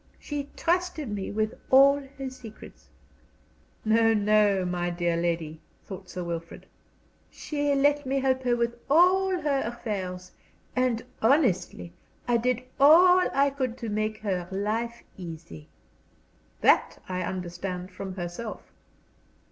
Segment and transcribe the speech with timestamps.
[0.17, 2.89] She trusted me with all her secrets."
[3.85, 6.65] ("No, no, my dear lady," thought Sir Wilfrid.)
[7.29, 10.31] "She let me help her with all her affairs.
[10.75, 11.93] And, honestly,
[12.27, 15.69] I did all I could to make her life easy."
[16.61, 18.71] "That I understand from herself."